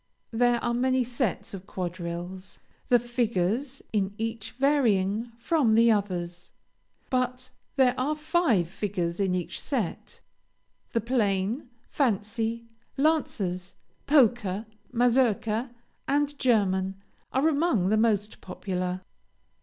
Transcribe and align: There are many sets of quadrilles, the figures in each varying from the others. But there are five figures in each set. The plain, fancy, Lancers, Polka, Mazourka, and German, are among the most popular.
There 0.31 0.57
are 0.63 0.73
many 0.73 1.03
sets 1.03 1.53
of 1.53 1.67
quadrilles, 1.67 2.57
the 2.89 2.97
figures 2.97 3.83
in 3.93 4.15
each 4.17 4.49
varying 4.53 5.31
from 5.37 5.75
the 5.75 5.91
others. 5.91 6.51
But 7.11 7.51
there 7.75 7.93
are 7.99 8.15
five 8.15 8.67
figures 8.67 9.19
in 9.19 9.35
each 9.35 9.59
set. 9.61 10.19
The 10.93 11.01
plain, 11.01 11.69
fancy, 11.87 12.65
Lancers, 12.97 13.75
Polka, 14.07 14.63
Mazourka, 14.91 15.69
and 16.07 16.35
German, 16.39 16.95
are 17.31 17.47
among 17.47 17.89
the 17.89 17.95
most 17.97 18.41
popular. 18.41 19.01